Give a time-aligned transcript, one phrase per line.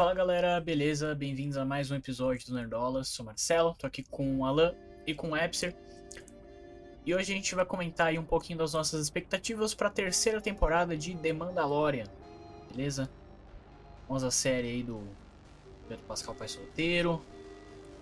[0.00, 1.12] Fala galera, beleza?
[1.12, 3.08] Bem-vindos a mais um episódio do Nerdolas.
[3.08, 4.72] Sou Marcelo, tô aqui com o Alan
[5.04, 5.74] e com o Epser.
[7.04, 10.40] E hoje a gente vai comentar aí um pouquinho das nossas expectativas para a terceira
[10.40, 12.06] temporada de The Mandalorian,
[12.70, 13.10] beleza?
[14.06, 15.02] Vamos a série aí do
[15.88, 17.20] Pedro Pascal Pai Solteiro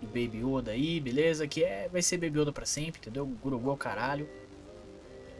[0.03, 1.49] e Baby Yoda aí, beleza?
[1.49, 3.25] Que é, vai ser Baby Yoda pra sempre, entendeu?
[3.25, 4.29] Gurugô caralho.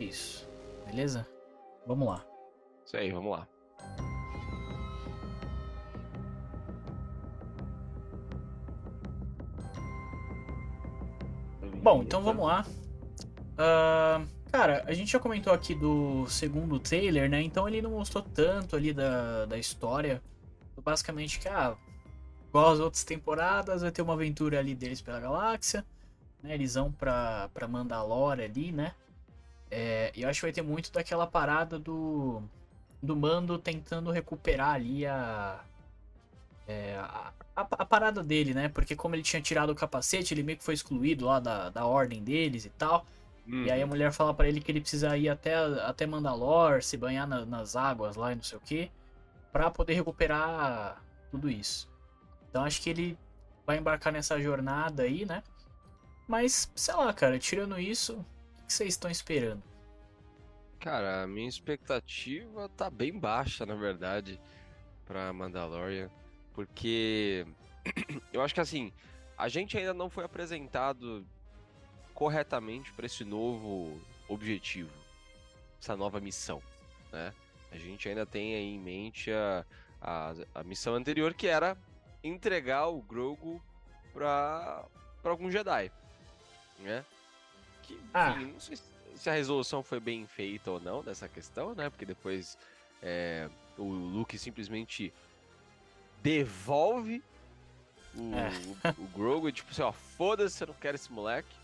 [0.01, 0.49] Isso,
[0.87, 1.29] beleza?
[1.87, 2.25] Vamos lá.
[2.87, 3.47] Isso aí, vamos lá.
[11.87, 12.67] Bom, então vamos lá.
[13.53, 17.41] Uh, cara, a gente já comentou aqui do segundo trailer, né?
[17.41, 20.21] Então ele não mostrou tanto ali da, da história.
[20.83, 21.77] Basicamente que, ah,
[22.49, 25.87] igual as outras temporadas, vai ter uma aventura ali deles pela galáxia.
[26.43, 26.55] Né?
[26.55, 28.93] Eles vão pra, pra Mandalore ali, né?
[29.71, 32.43] É, e eu acho que vai ter muito daquela parada do,
[33.01, 35.61] do Mando tentando recuperar ali a,
[36.67, 38.69] é, a, a, a, parada dele, né?
[38.69, 41.87] Porque como ele tinha tirado o capacete, ele meio que foi excluído lá da, da
[41.87, 43.07] ordem deles e tal.
[43.47, 43.91] E aí a uhum.
[43.91, 47.77] mulher fala para ele que ele precisa ir até, até Mandalor, se banhar na, nas
[47.77, 48.91] águas lá e não sei o que,
[49.53, 51.89] para poder recuperar tudo isso.
[52.51, 53.17] Então acho que ele
[53.65, 55.45] vai embarcar nessa jornada aí, né?
[56.27, 59.63] Mas, sei lá, cara, tirando isso, o que vocês estão esperando?
[60.81, 64.41] Cara, a minha expectativa tá bem baixa, na verdade,
[65.05, 66.11] pra Mandalorian.
[66.57, 67.47] Porque
[68.33, 68.91] eu acho que assim,
[69.37, 71.25] a gente ainda não foi apresentado
[72.15, 74.91] corretamente para esse novo objetivo,
[75.81, 76.63] essa nova missão,
[77.13, 77.33] né?
[77.71, 79.67] A gente ainda tem aí em mente a,
[80.01, 81.77] a, a missão anterior que era
[82.25, 83.63] entregar o Grogu
[84.15, 84.83] para
[85.23, 85.93] para algum Jedi,
[86.79, 87.05] né?
[87.83, 88.31] Que, ah.
[88.31, 88.79] enfim, não sei
[89.15, 91.91] se a resolução foi bem feita ou não dessa questão, né?
[91.91, 92.57] Porque depois
[93.03, 95.13] é, o Luke simplesmente
[96.27, 97.23] devolve
[98.17, 98.91] o, é.
[98.99, 101.55] o, o Grogu, tipo assim, ó, foda-se, eu não quero esse moleque.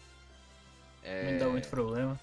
[1.02, 1.32] É...
[1.32, 2.18] Não dá muito problema.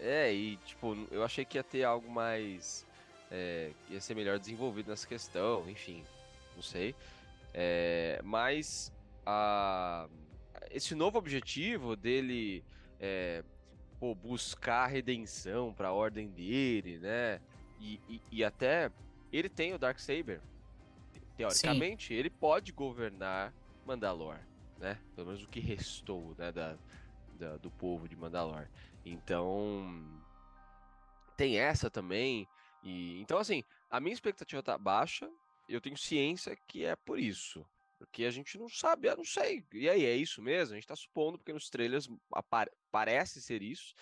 [0.00, 2.86] É, e tipo, eu achei que ia ter algo mais.
[3.28, 6.04] É, ia ser melhor desenvolvido nessa questão, enfim,
[6.54, 6.94] não sei.
[7.52, 8.92] É, mas
[9.24, 10.06] a,
[10.70, 12.62] esse novo objetivo dele
[13.00, 13.42] é,
[13.98, 17.40] pô, buscar redenção para a ordem dele, né?
[17.80, 18.92] E, e, e, até
[19.32, 20.40] ele tem o Dark Saber,
[21.36, 22.14] teoricamente, Sim.
[22.14, 23.52] ele pode governar
[23.84, 24.38] Mandalor,
[24.78, 25.00] né?
[25.14, 26.76] Pelo menos o que restou, né, da,
[27.34, 28.68] da, do povo de Mandalor.
[29.04, 30.20] Então,
[31.36, 32.48] tem essa também.
[32.82, 35.30] E então assim, a minha expectativa tá baixa.
[35.68, 37.64] Eu tenho ciência que é por isso.
[37.98, 39.64] Porque a gente não sabe, eu não sei.
[39.72, 40.74] E aí, é isso mesmo?
[40.74, 42.08] A gente tá supondo, porque nos trailers
[42.90, 43.94] parece ser isso.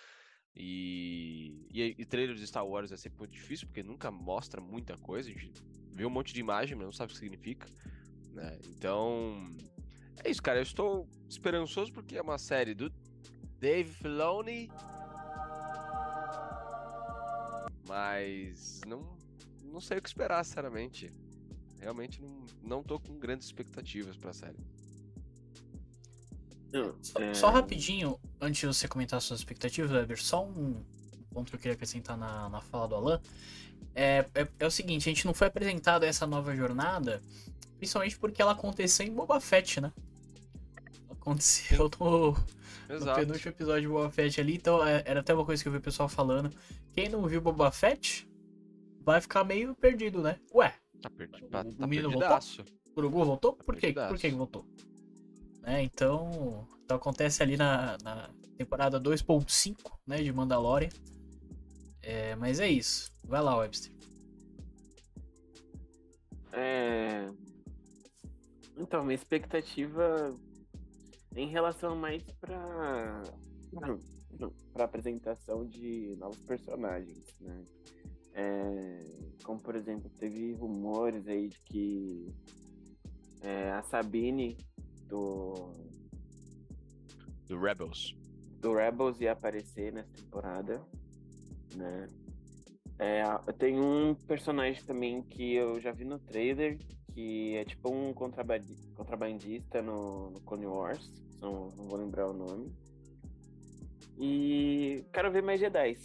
[0.55, 4.97] E, e, e trailers de Star Wars é sempre muito difícil, porque nunca mostra muita
[4.97, 5.29] coisa.
[5.29, 5.51] A gente
[5.91, 7.67] vê um monte de imagem, mas não sabe o que significa.
[8.31, 8.57] Né?
[8.69, 9.43] Então,
[10.23, 10.59] é isso, cara.
[10.59, 12.91] Eu estou esperançoso porque é uma série do
[13.59, 14.69] Dave Filoni.
[17.87, 19.17] Mas não,
[19.63, 21.11] não sei o que esperar, sinceramente.
[21.79, 24.57] Realmente não, não tô com grandes expectativas pra série.
[27.01, 27.33] Só, é...
[27.33, 30.83] só, rapidinho, antes de você comentar suas expectativas, Weber, só um
[31.31, 33.21] ponto que eu queria acrescentar na, na fala do Alan.
[33.93, 37.21] É, é, é, o seguinte, a gente não foi apresentado essa nova jornada,
[37.77, 39.91] principalmente porque ela aconteceu em Boba Fett, né?
[41.09, 45.61] Aconteceu no, no penúltimo episódio de Boba Fett ali, então é, era até uma coisa
[45.61, 46.49] que eu vi o pessoal falando.
[46.93, 48.27] Quem não viu Boba Fett
[49.01, 50.39] vai ficar meio perdido, né?
[50.53, 52.39] Ué, tá perdido, tá, o menino voltou?
[52.95, 53.53] O Urugu voltou?
[53.53, 53.93] Tá Por quê?
[53.93, 54.65] Por que voltou?
[55.65, 55.81] Né?
[55.81, 60.89] Então, então acontece ali na, na temporada 2.5 né, de Mandalorian.
[62.03, 63.11] É, mas é isso.
[63.23, 63.91] Vai lá, Webster.
[66.53, 67.27] É...
[68.77, 70.37] Então, minha expectativa
[71.35, 73.23] em relação mais para
[74.71, 77.65] para apresentação de novos personagens, né?
[78.33, 78.99] É,
[79.43, 82.33] como por exemplo, teve rumores aí de que
[83.41, 84.57] é, a Sabine
[85.07, 85.71] do.
[87.47, 88.15] Do Rebels.
[88.59, 90.81] Do Rebels ia aparecer nessa temporada,
[91.75, 92.07] né?
[92.97, 93.23] É,
[93.53, 96.79] tem um personagem também que eu já vi no trailer,
[97.13, 101.11] que é tipo um contrabandista no, no Clone Wars,
[101.41, 102.71] não, não vou lembrar o nome.
[104.17, 105.97] E quero ver mais Jedi.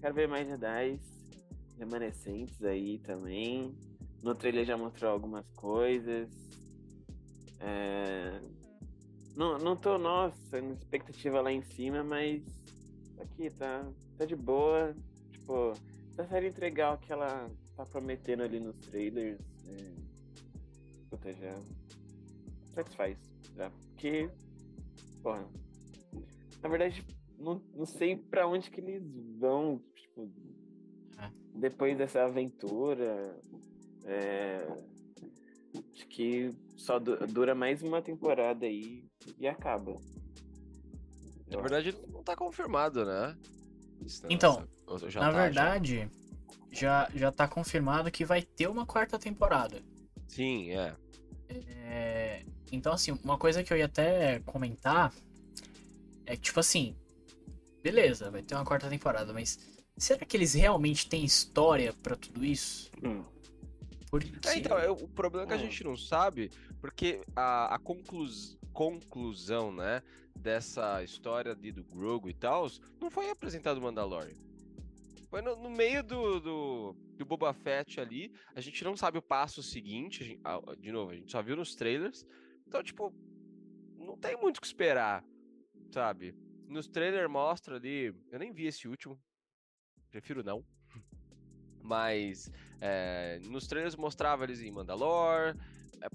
[0.00, 1.00] Quero ver mais Jedi
[1.82, 3.74] remanescentes aí também.
[4.22, 6.30] No trailer já mostrou algumas coisas.
[7.62, 8.40] É...
[9.36, 12.42] Não, não tô, nossa, expectativa lá em cima, mas
[13.18, 13.86] aqui tá,
[14.18, 14.94] tá de boa.
[15.30, 15.72] Tipo,
[16.10, 19.40] essa série entregar o que ela tá prometendo ali nos trailers.
[19.68, 19.94] É...
[21.08, 21.54] puta, já.
[22.74, 23.18] Satisfaz.
[23.56, 23.70] Já.
[23.70, 24.28] Porque.
[25.22, 25.46] Porra.
[26.62, 27.04] Na verdade,
[27.38, 29.02] não, não sei pra onde que eles
[29.38, 29.80] vão.
[29.94, 30.30] Tipo,
[31.18, 31.30] É.
[31.54, 33.40] depois dessa aventura.
[34.04, 34.66] É,
[36.12, 39.02] que só du- dura mais uma temporada aí
[39.38, 39.96] e acaba.
[41.48, 43.36] Na verdade, não tá confirmado, né?
[44.04, 44.66] Isso, Então,
[45.08, 45.42] já Na tá, já?
[45.44, 46.10] verdade,
[46.70, 49.82] já, já tá confirmado que vai ter uma quarta temporada.
[50.28, 50.94] Sim, é.
[51.48, 55.12] É, então, assim, uma coisa que eu ia até comentar
[56.26, 56.94] é que, tipo assim,
[57.82, 59.58] beleza, vai ter uma quarta temporada, mas
[59.96, 62.90] será que eles realmente têm história pra tudo isso?
[63.02, 63.22] Hum.
[64.46, 65.60] É, então, é, o problema é que a Hum.
[65.60, 66.50] gente não sabe,
[66.80, 70.02] porque a, a conclus- conclusão, né,
[70.36, 72.66] dessa história ali do Grogu e tal,
[73.00, 74.36] não foi apresentado o Mandalorian.
[75.30, 79.22] Foi no, no meio do, do, do Boba Fett ali, a gente não sabe o
[79.22, 80.42] passo seguinte, gente-
[80.78, 82.26] de novo, a gente só viu nos trailers,
[82.66, 83.14] então, tipo,
[83.96, 85.24] não tem muito o que esperar,
[85.90, 86.34] sabe?
[86.68, 89.18] Nos trailers mostra ali, eu nem vi esse último,
[90.10, 90.62] prefiro não,
[91.82, 92.50] mas
[92.80, 95.56] é, nos trailers mostrava eles em Mandalore.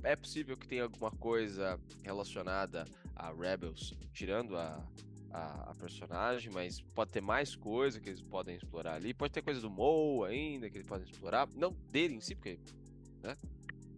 [0.04, 2.86] É, é possível que tenha alguma coisa relacionada
[3.16, 4.84] a Rebels, tirando a,
[5.32, 9.14] a, a personagem, mas pode ter mais coisa que eles podem explorar ali.
[9.14, 11.48] Pode ter coisa do Mo ainda que eles podem explorar.
[11.56, 12.60] Não dele em si, porque
[13.24, 13.36] né,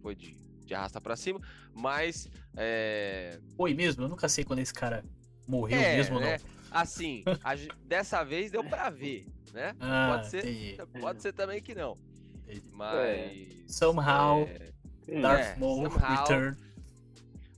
[0.00, 0.34] foi de,
[0.64, 1.40] de arrasta pra cima.
[1.74, 4.04] Mas é, Foi mesmo?
[4.04, 5.04] Eu nunca sei quando esse cara
[5.46, 6.28] morreu É, mesmo ou não.
[6.28, 6.38] né?
[6.70, 9.74] assim, a dessa vez deu pra ver, né?
[9.80, 11.00] Ah, pode ser, entendi.
[11.00, 11.96] pode ser também que não.
[12.44, 12.62] entendi.
[12.72, 13.64] Mas.
[13.68, 14.72] Somehow, é,
[15.20, 15.88] Darth é, Maul.
[15.88, 16.56] Return.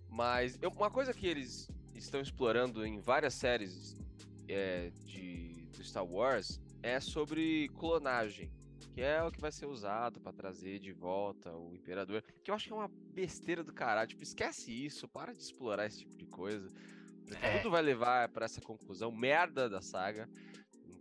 [0.09, 3.95] Mas eu- uma coisa que eles estão explorando em várias séries
[4.49, 8.51] é, de do Star Wars é sobre clonagem,
[8.95, 12.55] que é o que vai ser usado pra trazer de volta o Imperador, que eu
[12.55, 14.09] acho que é uma besteira do caralho.
[14.09, 16.69] Tipo, esquece isso, para de explorar esse tipo de coisa.
[17.27, 17.59] Porque É.
[17.59, 20.29] tudo vai levar pra essa conclusão merda da saga.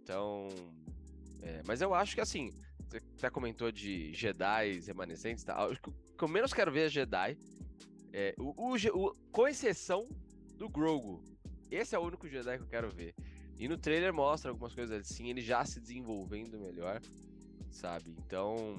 [0.03, 0.48] Então,
[1.42, 2.51] é, mas eu acho que assim,
[2.89, 5.48] você até comentou de Jedi remanescentes?
[5.48, 7.38] Acho que o que eu menos quero ver é Jedi.
[8.13, 10.07] É, o, o o- com exceção
[10.57, 11.24] do Grogu.
[11.69, 13.15] Esse é o único Jedi que eu quero ver.
[13.57, 17.00] E no trailer mostra algumas coisas assim, ele já se desenvolvendo melhor,
[17.71, 18.12] sabe?
[18.18, 18.75] Então,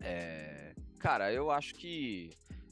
[0.00, 2.30] é, cara, eu acho que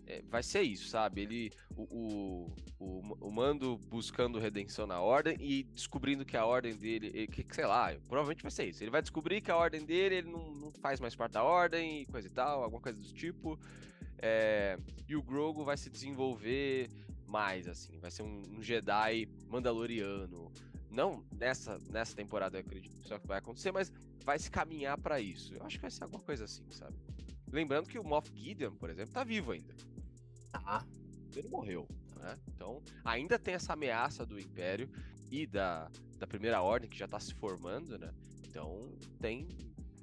[0.08, 1.20] é, vai ser isso, sabe?
[1.20, 6.74] Ele, o, o, o, o Mando buscando redenção na Ordem e descobrindo que a Ordem
[6.74, 8.82] dele, eh, que, sei lá, provavelmente vai ser isso.
[8.82, 12.02] Ele vai descobrir que a Ordem dele, ele não, não faz mais parte da Ordem
[12.02, 13.58] e coisa e tal, alguma coisa do tipo.
[14.16, 16.88] É, e o Grogu vai se desenvolver
[17.26, 20.50] mais, assim, vai ser um, um Jedi mandaloriano.
[20.90, 23.92] Não nessa, nessa temporada, eu acredito que vai acontecer, mas
[24.24, 25.54] vai se caminhar pra isso.
[25.54, 26.96] Eu acho que vai ser alguma coisa assim, sabe?
[27.52, 29.74] Lembrando que o Moff Gideon, por exemplo, tá vivo ainda.
[31.34, 31.86] Ele morreu,
[32.16, 32.36] né?
[32.54, 34.88] Então, ainda tem essa ameaça do Império
[35.30, 35.88] e da,
[36.18, 38.10] da Primeira Ordem, que já tá se formando, né?
[38.48, 39.46] Então, tem,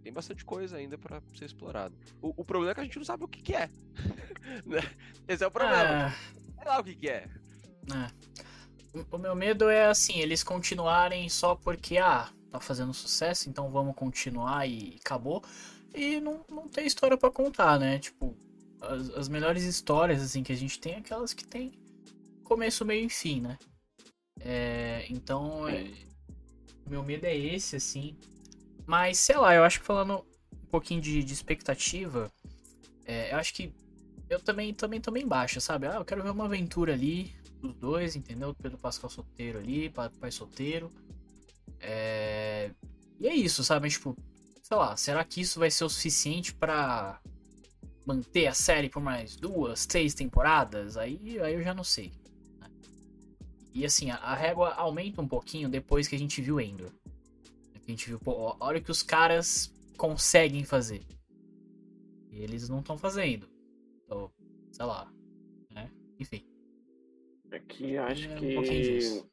[0.04, 1.96] tem bastante coisa ainda pra ser explorado.
[2.22, 3.70] O, o problema é que a gente não sabe o que, que é.
[4.66, 4.80] Né?
[5.28, 6.08] Esse é o problema.
[6.08, 6.16] Ah,
[6.58, 7.28] Sei lá o que, que é.
[8.94, 13.70] o- o meu medo é assim, eles continuarem só porque, ah, tá fazendo sucesso, então
[13.72, 15.44] vamos continuar e acabou.
[15.94, 18.00] E não, não tem história pra contar, né?
[18.00, 18.36] Tipo,
[18.82, 21.72] as, as melhores histórias, assim, que a gente tem é aquelas que tem
[22.44, 23.58] começo, meio e fim, né?
[24.40, 25.92] É, então, é,
[26.88, 28.16] meu medo é esse, assim.
[28.86, 32.32] Mas, sei lá, eu acho que falando um pouquinho de, de expectativa,
[33.06, 33.74] é, eu acho que
[34.30, 35.88] eu também, também tô bem baixa, sabe?
[35.88, 38.54] Ah, eu quero ver uma aventura ali dos dois, entendeu?
[38.56, 40.90] Pedro Pascal solteiro ali, pa- pai solteiro.
[41.80, 42.72] É...
[43.20, 43.90] E é isso, sabe?
[43.90, 44.16] Tipo,
[44.62, 47.20] sei lá, será que isso vai ser o suficiente pra
[48.06, 50.98] manter a série por mais duas, três temporadas?
[50.98, 52.12] Aí, aí eu já não sei.
[52.60, 52.70] né?
[53.74, 56.92] E assim, a, a régua aumenta um pouquinho depois que a gente viu Endor.
[57.76, 61.06] A gente viu, pô, olha o que os caras conseguem fazer.
[62.32, 63.48] E eles não estão fazendo.
[64.04, 64.32] Então,
[64.72, 65.12] sei lá.
[65.72, 65.92] Né?
[66.20, 66.44] Enfim.
[67.52, 69.24] Aqui eu acho É um que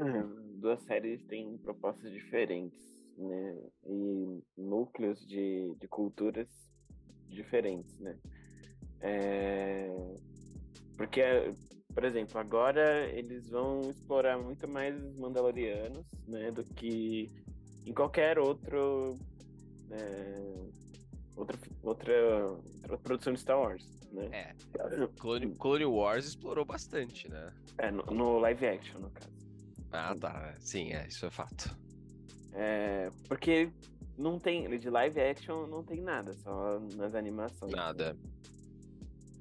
[0.00, 0.22] ah,
[0.56, 2.80] duas séries têm propostas diferentes,
[3.16, 3.56] né?
[3.86, 6.48] E núcleos de, de culturas
[7.30, 8.16] diferentes, né?
[9.00, 9.88] É,
[10.96, 11.22] Porque,
[11.94, 16.50] por exemplo, agora eles vão explorar muito mais os Mandalorianos, né?
[16.50, 17.30] Do que
[17.86, 19.16] em qualquer outro.
[19.90, 20.78] é,
[21.36, 22.12] Outra, outra,
[22.82, 24.28] outra produção de Star Wars, né?
[24.32, 24.54] É,
[25.20, 27.52] Clone, Clone Wars explorou bastante, né?
[27.78, 29.30] É, no, no live action, no caso.
[29.92, 30.56] Ah, tá.
[30.58, 31.78] Sim, é, isso é fato.
[32.54, 33.70] É, porque
[34.18, 37.72] não tem, de live action não tem nada, só nas animações.
[37.72, 38.16] Nada.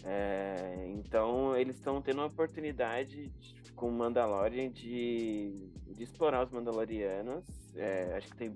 [0.03, 6.51] É, então eles estão tendo a oportunidade de, com o Mandalorian de, de explorar os
[6.51, 7.46] Mandalorianos.
[7.75, 8.55] É, acho que tem.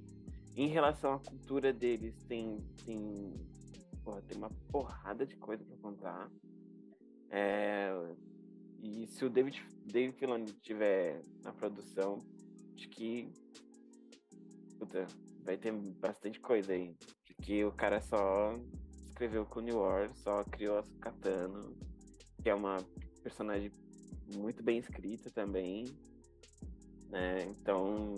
[0.55, 2.57] Em relação à cultura deles, tem.
[2.85, 3.33] tem,
[4.03, 6.31] porra, tem uma porrada de coisa para contar.
[7.29, 7.91] É,
[8.83, 12.23] e se o David, David Filoni estiver na produção,
[12.75, 13.29] acho que.
[14.77, 15.07] Puta,
[15.43, 16.95] vai ter bastante coisa aí.
[17.35, 18.57] Porque o cara só
[19.07, 21.61] escreveu Clone Wars, só criou a Katana,
[22.41, 22.77] que é uma
[23.23, 23.71] personagem
[24.35, 25.85] muito bem escrita também.
[27.09, 27.43] Né?
[27.49, 28.15] Então,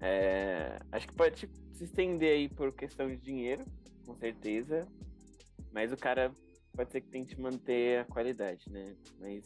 [0.00, 3.64] é, acho que pode se estender aí por questão de dinheiro,
[4.06, 4.86] com certeza.
[5.72, 6.32] Mas o cara
[6.74, 8.96] pode ser que tente manter a qualidade, né?
[9.18, 9.44] Mas,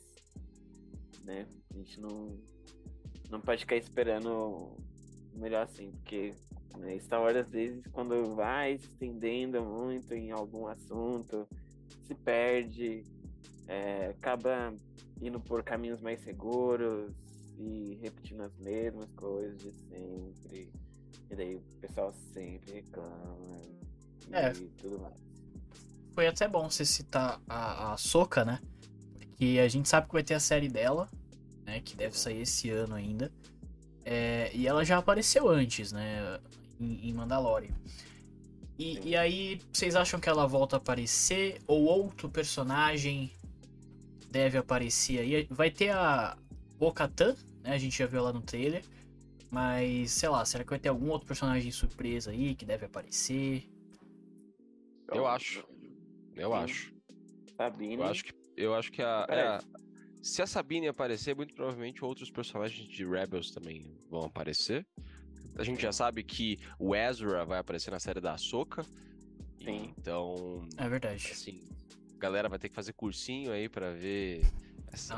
[1.25, 1.47] né?
[1.73, 2.39] A gente não,
[3.31, 4.31] não pode ficar esperando
[5.35, 6.33] o melhor assim, porque
[6.79, 6.99] né?
[7.01, 11.47] Star Wars, às vezes, quando vai se estendendo muito em algum assunto,
[12.07, 13.05] se perde,
[13.67, 14.75] é, acaba
[15.21, 17.13] indo por caminhos mais seguros
[17.59, 20.71] e repetindo as mesmas coisas de sempre.
[21.31, 23.57] E daí o pessoal sempre reclama
[24.29, 24.53] e é.
[24.81, 25.15] tudo mais.
[26.13, 28.61] Foi até bom você citar a, a Soca, né?
[29.19, 31.09] Porque a gente sabe que vai ter a série dela,
[31.65, 31.81] né?
[31.81, 33.33] Que deve sair esse ano ainda.
[34.05, 36.39] É, e ela já apareceu antes, né?
[36.81, 37.75] Em, Mandalorian.
[38.79, 41.61] E, e, aí, vocês acham que ela volta a aparecer?
[41.67, 43.31] Ou outro personagem
[44.31, 45.47] deve aparecer aí?
[45.51, 46.37] Vai ter a
[46.77, 47.73] Bo-Katan, né?
[47.73, 48.83] A gente já viu ela no trailer.
[49.51, 53.69] Mas, sei lá, será que vai ter algum outro personagem surpresa aí que deve aparecer?
[55.13, 55.65] Eu acho.
[56.35, 56.57] Eu Sim.
[56.57, 56.95] acho.
[57.57, 57.95] Sabine.
[57.95, 59.61] Eu acho que, eu acho que a, é a,
[60.25, 64.87] se a Sabine aparecer, muito provavelmente outros personagens de Rebels também vão aparecer.
[65.57, 68.85] A gente já sabe que o Ezra vai aparecer na série da Ahsoka.
[69.61, 70.67] Então.
[70.77, 71.31] É verdade.
[71.33, 71.63] Assim,
[72.17, 74.45] a galera vai ter que fazer cursinho aí para ver
[74.93, 75.15] essa,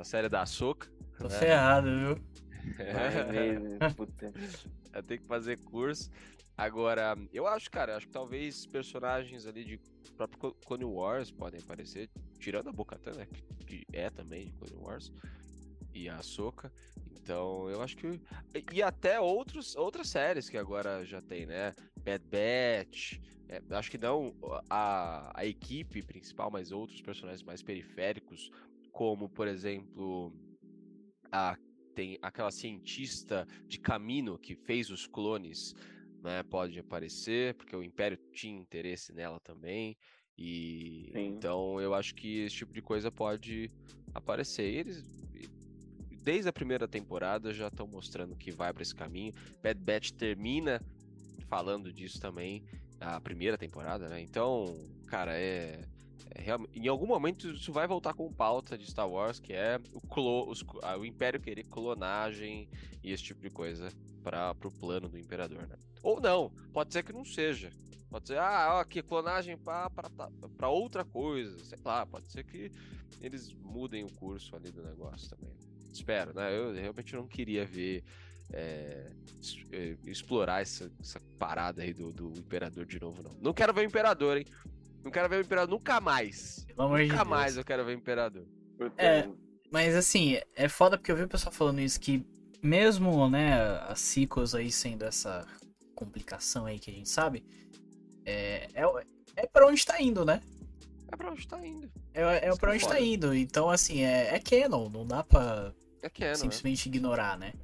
[0.00, 0.90] a série da Ahsoka.
[1.18, 1.38] Tô né?
[1.38, 2.24] ferrado, viu?
[2.78, 4.32] É, puta.
[4.90, 6.10] Vai ter que fazer curso.
[6.56, 9.78] Agora, eu acho, cara, acho que talvez personagens ali de
[10.16, 13.26] próprio Clone Wars podem aparecer, tirando a Bocatan, né,
[13.66, 15.12] que é também de Clone Wars,
[15.92, 16.72] e a Ahsoka.
[17.24, 18.20] Então, eu acho que.
[18.70, 21.72] E até outros, outras séries que agora já tem, né?
[22.04, 23.18] Bad Batch.
[23.48, 24.34] É, acho que não
[24.68, 28.50] a, a equipe principal, mas outros personagens mais periféricos,
[28.92, 30.34] como, por exemplo,
[31.32, 31.56] a,
[31.94, 35.74] tem aquela cientista de Camino que fez os clones,
[36.22, 36.42] né?
[36.42, 39.96] Pode aparecer, porque o Império tinha interesse nela também.
[40.36, 41.28] E Sim.
[41.28, 43.70] então eu acho que esse tipo de coisa pode
[44.12, 44.70] aparecer.
[44.70, 45.24] E eles
[46.24, 49.34] desde a primeira temporada já estão mostrando que vai para esse caminho.
[49.62, 50.80] Bad Batch termina
[51.46, 52.64] falando disso também,
[52.98, 54.22] a primeira temporada, né?
[54.22, 54.74] Então,
[55.06, 55.82] cara, é,
[56.34, 60.00] é em algum momento isso vai voltar com pauta de Star Wars, que é o,
[60.00, 60.64] clo, os,
[60.98, 62.68] o Império querer clonagem
[63.02, 65.76] e esse tipo de coisa para o plano do Imperador, né?
[66.02, 67.70] Ou não, pode ser que não seja.
[68.08, 72.70] Pode ser, ah, ó, que clonagem para outra coisa, sei lá, pode ser que
[73.20, 75.52] eles mudem o curso ali do negócio também.
[75.94, 76.56] Espero, né?
[76.56, 78.04] Eu realmente não queria ver
[78.52, 79.10] é,
[80.04, 83.32] explorar essa, essa, parada aí do, do Imperador de novo, não.
[83.40, 84.46] Não quero ver o Imperador, hein?
[85.02, 86.66] Não quero ver o Imperador nunca mais.
[86.74, 88.46] Pelo nunca de mais eu quero ver o Imperador.
[88.96, 89.28] É,
[89.70, 92.26] mas assim, é foda porque eu vi o pessoal falando isso, que
[92.62, 93.54] mesmo, né,
[93.88, 95.46] as sequels aí sendo essa
[95.94, 97.44] complicação aí que a gente sabe,
[98.24, 98.84] é, é,
[99.36, 100.40] é pra onde tá indo, né?
[101.12, 101.90] É pra onde tá indo.
[102.12, 103.34] É, é pra onde tá indo.
[103.34, 105.72] Então, assim, é, é canon, não dá pra
[106.04, 106.34] é canon, né?
[106.34, 107.54] simplesmente ignorar, né?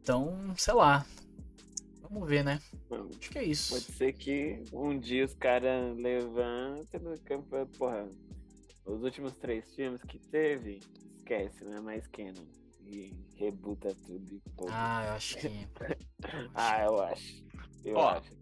[0.00, 1.04] Então, sei lá.
[2.02, 2.60] Vamos ver, né?
[3.18, 3.74] Acho que é isso.
[3.74, 7.66] Pode ser que um dia os caras levantem no campo.
[7.76, 8.08] Porra,
[8.86, 10.80] os últimos três filmes que teve,
[11.16, 12.46] esquece, não é mais canon.
[12.86, 14.72] E rebuta tudo e porra.
[14.72, 15.48] Ah, eu acho que.
[16.54, 17.44] ah, eu acho.
[17.84, 18.38] Eu Ó, acho.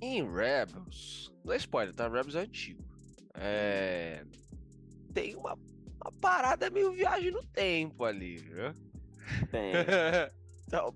[0.00, 2.06] Em Rebels, não é spoiler, tá?
[2.08, 2.84] Rebels é antigo.
[3.34, 4.24] É...
[5.12, 5.58] Tem uma,
[6.08, 8.74] uma parada meio viagem no tempo ali, viu?
[9.50, 9.72] Tem.
[10.66, 10.94] então,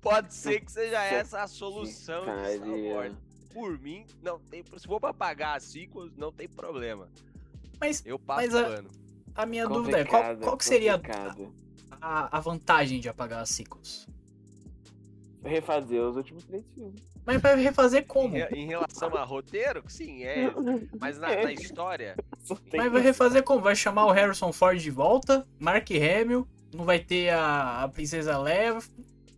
[0.00, 3.14] pode ser que seja essa a solução de Star Wars.
[3.54, 4.64] Por mim, não tem.
[4.76, 7.08] Se for pra pagar as sequels, não tem problema.
[7.80, 8.84] Mas, eu passo mas a,
[9.34, 11.00] a, minha dúvida é: qual, qual que seria
[12.00, 14.06] a, a, vantagem de apagar as sequels?
[15.42, 17.02] Refazer os últimos três filmes.
[17.32, 18.36] Mas vai refazer como?
[18.36, 20.50] Em, em relação a roteiro, sim, é.
[21.00, 22.16] Mas na, na história.
[22.76, 23.60] Mas vai refazer como?
[23.62, 28.36] Vai chamar o Harrison Ford de volta, Mark Hamill, não vai ter a, a Princesa
[28.38, 28.78] Leia.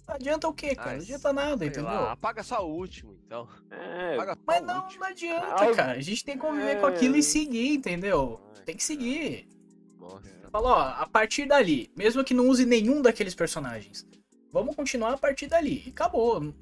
[0.09, 0.91] Adianta o quê, cara?
[0.91, 1.85] Ai, não adianta nada, entendeu?
[1.85, 3.49] lá, apaga só o último, então.
[3.71, 5.01] É, Apaga só Mas o não, último.
[5.01, 5.93] não adianta, Ah, cara.
[5.93, 8.41] A gente tem que conviver com aquilo e seguir, entendeu?
[8.57, 9.49] Ai, Tem que seguir.
[9.99, 10.31] Nossa.
[10.51, 14.07] Fala, ó, a partir dali, mesmo que não use nenhum daqueles personagens,
[14.53, 15.83] vamos continuar a partir dali.
[15.87, 16.53] E acabou.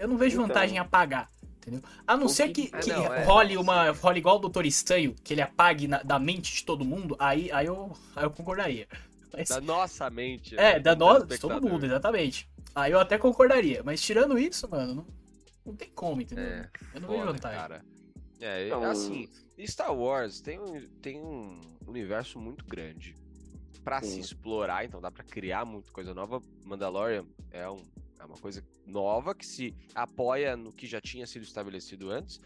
[0.00, 0.48] Eu não vejo Então.
[0.48, 1.30] vantagem em apagar.
[1.58, 1.82] Entendeu?
[2.06, 3.22] A não O ser que- que, Ah, que não, é.
[3.24, 3.90] role uma.
[3.90, 7.52] role igual o Doutor Estranho, que ele apague na- da mente de todo mundo, aí,
[7.52, 8.88] aí, eu, aí eu concordaria.
[9.32, 10.54] Mas, Da nossa mente.
[10.56, 12.48] é, né, da do nós, todo mundo, exatamente.
[12.74, 13.82] Aí eu até concordaria.
[13.84, 15.06] Mas tirando isso, mano, não,
[15.66, 16.44] não tem como, entendeu?
[16.46, 17.58] É, eu não vejo Foda, vantagem.
[17.60, 17.84] cara.
[18.40, 19.28] É, Então- assim,
[19.66, 23.14] Star Wars tem um, tem um universo muito grande
[23.84, 26.40] pra se explorar, então dá pra criar muita coisa nova.
[26.64, 27.82] Mandalorian é, um,
[28.20, 32.38] é uma coisa nova que se apoia no que já tinha sido estabelecido antes.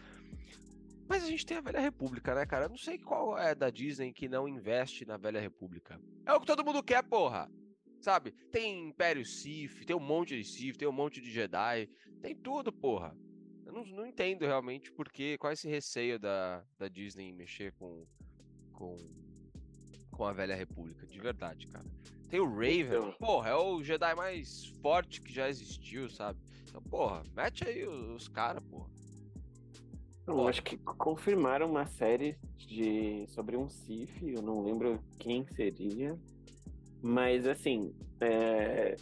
[1.07, 2.65] Mas a gente tem a Velha República, né, cara?
[2.65, 5.99] Eu não sei qual é da Disney que não investe na Velha República.
[6.25, 7.49] É o que todo mundo quer, porra.
[8.01, 8.31] Sabe?
[8.51, 11.87] Tem Império Sith, tem um monte de Sith, tem um monte de Jedi,
[12.21, 13.15] tem tudo, porra.
[13.65, 18.05] Eu não, não entendo realmente porque, qual é esse receio da, da Disney mexer com,
[18.71, 18.95] com,
[20.11, 21.85] com a Velha República, de verdade, cara.
[22.35, 23.11] Tem o Raven, Então.
[23.13, 26.37] porra, é o Jedi mais forte que já existiu, sabe?
[26.67, 28.89] Então, porra, mete aí os, os caras, porra.
[30.27, 36.19] Eu acho que confirmaram uma série de sobre um Sif, eu não lembro quem seria,
[37.01, 38.97] mas assim, é,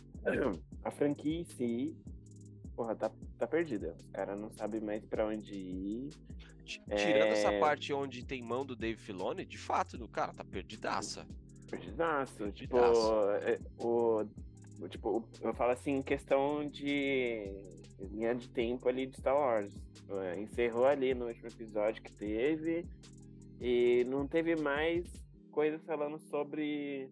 [0.84, 1.98] a franquia em si,
[2.76, 3.10] porra, tá,
[3.40, 3.96] tá perdida.
[4.00, 6.10] Os caras não sabem mais pra onde ir.
[6.66, 7.60] Ti- Tirando essa É.
[7.60, 11.26] parte onde tem mão do Dave Filoni, de fato, o cara tá perdidaça.
[11.78, 12.52] Perdidaço.
[12.52, 12.78] Tipo,
[13.42, 14.24] é, o,
[14.80, 17.52] o- tipo, eu falo assim, questão de
[18.12, 19.74] linha de tempo ali de Star Wars.
[20.10, 22.86] É, encerrou ali no último episódio que teve
[23.60, 25.06] e não teve mais
[25.52, 27.10] coisas falando sobre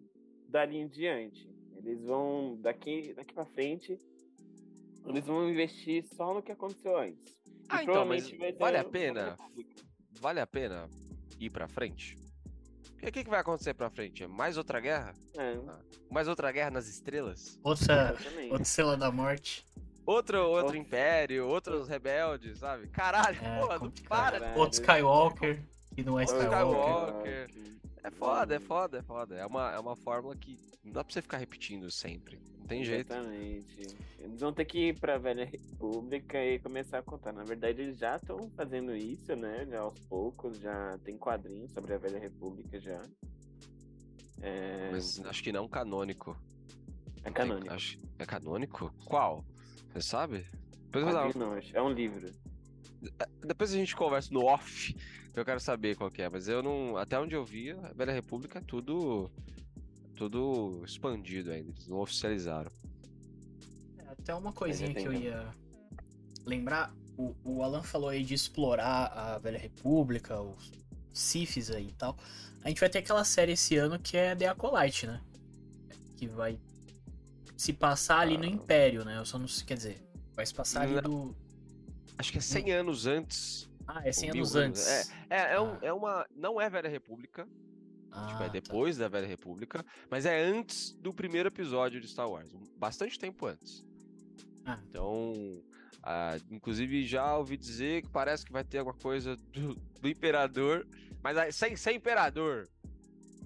[0.48, 1.50] dali em diante.
[1.78, 3.98] Eles vão, daqui, daqui pra frente,
[5.06, 7.32] eles vão investir só no que aconteceu antes.
[7.46, 9.36] E Ah, então, mas vale a pena?
[10.20, 10.88] Vale a pena
[11.40, 12.16] ir pra frente?
[13.02, 14.26] E o que, que vai acontecer pra frente?
[14.26, 15.12] Mais outra guerra?
[15.36, 15.58] É,
[16.10, 17.58] Mais outra guerra nas estrelas?
[17.64, 18.14] Outra,
[18.50, 19.66] outra Estrela da Morte.
[20.06, 22.88] Outro, outro império, outros rebeldes, sabe?
[22.88, 24.08] Caralho, É, porra, não complicado.
[24.40, 24.54] para.
[24.58, 25.62] Outro Skywalker,
[25.94, 27.48] que não é Skywalker.
[27.48, 27.50] Skywalker.
[28.04, 29.34] É foda, é foda, é foda.
[29.36, 32.40] É uma, é uma fórmula que não dá pra você ficar repetindo sempre.
[32.58, 33.12] Não tem jeito.
[33.12, 33.96] Exatamente.
[34.18, 37.32] Eles vão ter que ir pra Velha República e começar a contar.
[37.32, 39.66] Na verdade, eles já estão fazendo isso, né?
[39.70, 43.00] Já aos poucos, já tem quadrinhos sobre a Velha República já.
[44.40, 46.36] É, Mas acho que não canônico.
[47.20, 47.72] é Tem- canônico.
[47.72, 48.92] acho- é canônico?
[49.04, 49.44] Qual?
[49.92, 50.44] Você sabe?
[50.86, 51.56] Depois, eu dar não.
[51.72, 52.28] É um livro.
[53.44, 54.94] Depois a gente conversa no off,
[55.32, 56.28] que eu quero saber qual que é.
[56.28, 56.96] Mas eu não.
[56.96, 59.30] Até onde eu vi, a Velha República é tudo.
[60.14, 61.70] Tudo expandido ainda.
[61.70, 62.70] Eles não oficializaram.
[63.98, 65.48] É, Até uma coisinha que eu ia
[66.44, 66.94] lembrar.
[67.16, 70.70] O, o Alan falou aí de explorar a Velha República, os
[71.12, 72.16] Sifis aí e tal.
[72.62, 75.20] A gente vai ter aquela série esse ano que é The Acolyte, né?
[76.16, 76.58] Que vai
[77.56, 78.48] se passar ali no Ah.
[78.48, 79.18] Império, né?
[79.18, 80.02] Eu só não sei, quer dizer,
[80.34, 81.02] vai se passar ali Não.
[81.02, 81.36] do...
[82.18, 83.68] Acho que é 100 anos antes.
[83.86, 85.10] Ah, é 100 ou mil anos antes.
[85.30, 85.78] É, é, um- Ah.
[85.82, 86.26] é uma.
[86.34, 87.46] Não é Velha República.
[88.10, 88.52] Ah, tipo, é tá.
[88.52, 89.84] depois da Velha República.
[90.10, 92.52] Mas é antes do primeiro episódio de Star Wars.
[92.52, 93.84] um- Bastante tempo antes.
[94.64, 94.78] Ah.
[94.88, 95.32] Então.
[96.02, 100.86] ah, inclusive já ouvi dizer que parece que vai ter alguma coisa do, do imperador.
[101.22, 102.68] Mas aí, sem, sem imperador.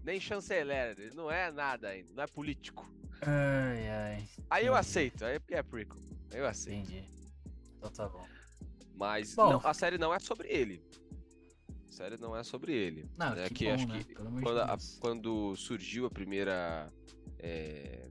[0.02, 0.98] Nem chanceler.
[0.98, 2.12] Ele não é nada ainda.
[2.14, 2.88] Não é político.
[3.22, 5.24] Ai, ai, Aí eu aceito.
[5.24, 5.98] Aí é porque é prequel.
[6.32, 6.90] Aí eu aceito.
[6.90, 7.08] entendi.
[7.78, 8.24] Então tá bom.
[8.96, 9.50] Mas Bom.
[9.52, 10.82] não, a série não é sobre ele.
[11.88, 13.06] A série não é sobre ele.
[13.16, 14.02] Não, É que, que bom, acho né?
[14.04, 16.92] que Quando, a- quando surgiu a primeira
[17.38, 18.08] é,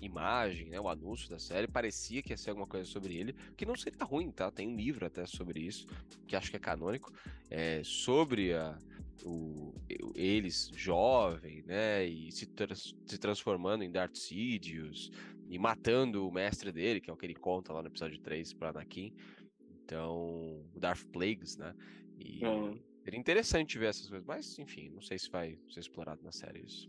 [0.00, 3.66] imagem, né, o anúncio da série, parecia que ia ser alguma coisa sobre ele, que
[3.66, 4.50] não seria ruim, tá?
[4.50, 5.86] Tem um livro até sobre isso,
[6.26, 7.12] que acho que é canônico,
[7.50, 8.78] é, sobre a,
[9.24, 9.74] o,
[10.14, 15.10] eles jovem, né, e se, trans- se transformando em Darth Sidious,
[15.48, 18.52] e matando o mestre dele, que é o que ele conta lá no episódio 3
[18.54, 19.12] para Anakin.
[19.90, 21.74] Então, o Darth Plagueis, né?
[22.16, 22.78] E É.
[23.02, 26.64] seria interessante ver essas coisas, mas enfim, não sei se vai ser explorado na série
[26.64, 26.88] isso.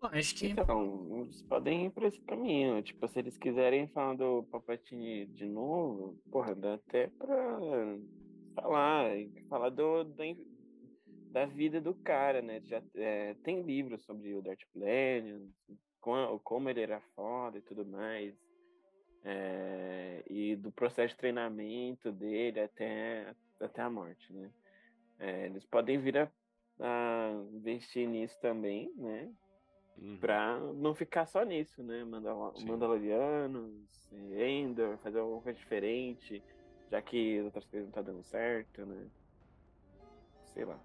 [0.00, 2.82] Bom, acho que Então, eles podem ir por esse caminho.
[2.82, 7.58] Tipo, se eles quiserem falar do Palpatine de novo, porra, dá até pra
[8.54, 9.10] falar,
[9.50, 10.24] falar do, da,
[11.32, 12.62] da vida do cara, né?
[12.62, 15.50] Já é, tem livros sobre o Darth Plagueis,
[16.00, 18.45] com- como ele era foda e tudo mais.
[19.28, 24.48] É, e do processo de treinamento dele até, até a morte, né?
[25.18, 26.30] É, eles podem vir a,
[26.78, 29.28] a investir nisso também, né?
[29.98, 30.18] Uhum.
[30.18, 32.04] Pra não ficar só nisso, né?
[32.04, 32.66] Mandal Sim.
[32.66, 36.40] Mandalorianos, Endor, fazer alguma coisa diferente,
[36.88, 39.08] já que as outras coisas não tá dando certo, né?
[40.54, 40.78] Sei lá.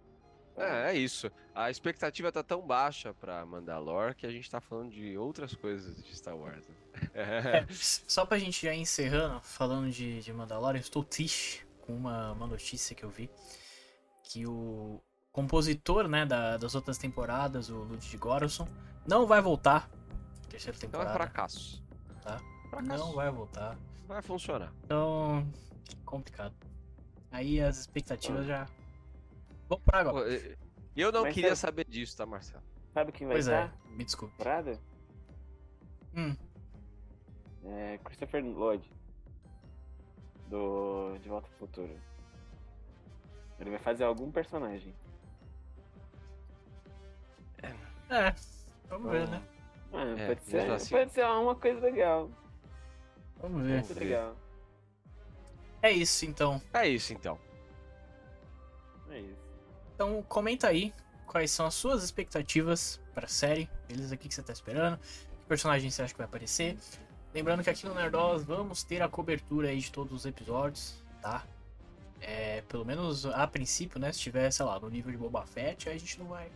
[0.58, 1.32] É, é isso.
[1.56, 5.96] A expectativa tá tão baixa pra Mandalore que a gente tá falando de outras coisas
[6.04, 6.58] de Star Wars.
[6.68, 6.76] né?
[7.14, 12.34] É, só pra gente já ir encerrando, falando de, de eu estou triste com uma,
[12.34, 13.30] uma notícia que eu vi.
[14.24, 18.68] Que o compositor né, da- das outras temporadas, o Ludwig Göransson,
[19.08, 19.90] não vai voltar.
[20.50, 21.14] Terceira Então é temporada.
[21.14, 21.82] fracasso.
[22.22, 22.42] Tá.
[22.70, 23.04] Fracasso.
[23.06, 23.78] não vai voltar.
[24.06, 24.74] Vai funcionar.
[24.84, 25.48] Então,
[26.06, 26.54] complicado.
[27.32, 28.68] Aí as expectativas já.
[29.72, 30.26] Vamos por água.
[30.98, 32.62] Eu não Mas queria sabe- saber disso, tá, Marcelo?
[32.94, 33.78] Sabe quem vai Pois é, estar?
[33.90, 34.36] me desculpe.
[34.36, 34.78] Temporada?
[36.14, 36.36] Hum,
[37.64, 38.92] É Christopher Lloyd.
[40.50, 41.98] Do De Volta pro Futuro.
[43.60, 44.94] Ele vai fazer algum personagem.
[48.10, 48.36] é.
[48.90, 49.42] Vamos ver, né?
[49.94, 50.90] Ah, É, pode, ser, assim.
[50.90, 52.30] pode ser uma coisa legal.
[53.38, 53.86] Vamos ver.
[53.98, 54.36] Legal.
[55.82, 56.62] É isso então.
[56.74, 57.40] É isso então.
[59.10, 59.51] É isso.
[60.02, 60.92] Então comenta aí
[61.28, 63.70] quais são as suas expectativas pra série.
[63.88, 64.16] Beleza?
[64.16, 64.98] O que que você tá esperando?
[64.98, 66.76] Que personagem você acha que vai aparecer?
[67.32, 71.46] Lembrando que aqui no Nerdolas vamos ter a cobertura aí de todos os episódios, tá?
[72.20, 74.12] É, pelo menos a princípio, né?
[74.12, 76.50] Se tiver, sei lá, no nível de Boba Fett, aí a gente não vai,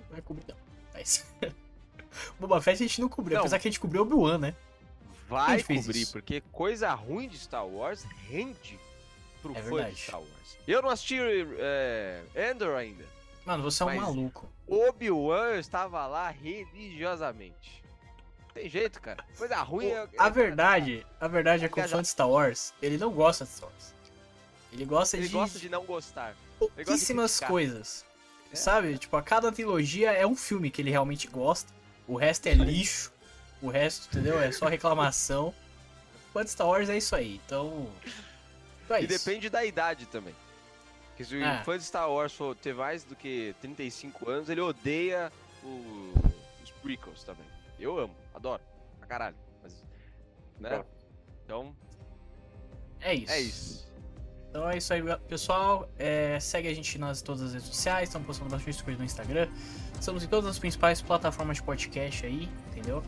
[0.00, 0.56] não vai cobrir, não.
[0.92, 1.24] Mas...
[2.40, 3.42] Boba Fett a gente não cobriu, Não.
[3.42, 4.56] apesar que a gente cobriu Obi-Wan, né?
[5.28, 6.12] Vai cobrir, isso?
[6.12, 8.80] porque coisa ruim de Star Wars rende
[9.44, 9.94] pro É fã verdade.
[9.94, 10.58] de Star Wars.
[10.66, 11.18] Eu não assisti
[11.58, 13.04] é, Endor ainda.
[13.44, 14.48] Mano, você é um maluco.
[14.66, 17.84] Obi-Wan estava lá religiosamente.
[18.54, 19.22] Tem jeito, cara.
[19.36, 20.08] Coisa ruim é.
[20.16, 23.50] A verdade, a verdade é que o fã de Star Wars, ele não gosta de
[23.50, 23.94] Star Wars.
[24.72, 26.34] Ele gosta Ele de gosta de não gostar.
[26.58, 28.04] pouquíssimas coisas.
[28.52, 28.56] É.
[28.56, 28.96] Sabe?
[28.96, 31.72] Tipo, a cada trilogia é um filme que ele realmente gosta.
[32.08, 33.12] O resto é lixo.
[33.60, 34.40] O resto, entendeu?
[34.40, 35.54] É só reclamação.
[36.34, 37.40] De Star Wars é isso aí.
[37.46, 37.88] Então.
[38.84, 39.24] Então é E isso.
[39.24, 40.34] depende da idade também.
[41.08, 41.62] Porque se o É.
[41.64, 46.12] fã de Star Wars for ter mais do que 35 anos, ele odeia o-
[46.62, 47.46] os prequels também.
[47.78, 48.62] Eu amo, adoro.
[48.98, 49.36] Pra caralho.
[49.62, 49.74] Mas,
[50.58, 50.70] né?
[50.70, 50.86] Pronto.
[51.44, 51.76] Então,
[53.00, 53.32] É isso.
[53.32, 53.84] é isso.
[54.50, 55.88] Então é isso aí, pessoal.
[55.98, 58.08] É, segue a gente nas todas as redes sociais.
[58.08, 59.48] Estamos postando bastante coisa no Instagram.
[59.98, 63.02] Estamos em todas as principais plataformas de podcast aí, entendeu?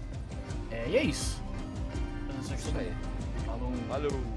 [0.70, 1.40] É, e é isso.
[2.52, 2.92] Isso aí.
[3.44, 3.70] Falou.
[3.88, 4.35] Valeu.